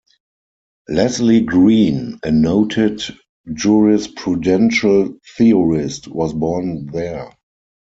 Leslie 0.89 1.41
Green, 1.41 2.19
a 2.23 2.31
noted 2.31 3.03
jurisprudential 3.49 5.19
theorist 5.37 6.07
was 6.07 6.33
born 6.33 6.87
there. 6.87 7.31